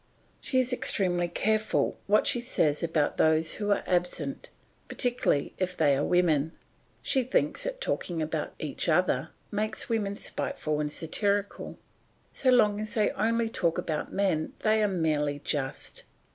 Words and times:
She 0.39 0.57
is 0.59 0.73
extremely 0.73 1.27
careful 1.27 1.95
what 2.07 2.25
she 2.25 2.39
says 2.39 2.81
about 2.81 3.17
those 3.17 3.53
who 3.61 3.69
are 3.69 3.83
absent, 3.85 4.49
particularly 4.87 5.53
if 5.59 5.77
they 5.77 5.95
are 5.95 6.03
women. 6.03 6.53
She 7.03 7.21
thinks 7.23 7.65
that 7.65 7.79
talking 7.79 8.19
about 8.19 8.55
each 8.57 8.89
other 8.89 9.29
makes 9.51 9.89
women 9.89 10.15
spiteful 10.15 10.79
and 10.79 10.91
satirical; 10.91 11.77
so 12.33 12.49
long 12.49 12.79
as 12.79 12.95
they 12.95 13.11
only 13.11 13.47
talk 13.47 13.77
about 13.77 14.11
men 14.11 14.53
they 14.63 14.81
are 14.81 14.87
merely 14.87 15.37
just. 15.37 16.01